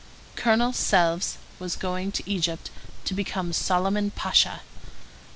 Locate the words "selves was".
0.73-1.75